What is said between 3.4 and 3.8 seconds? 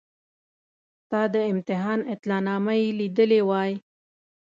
وای.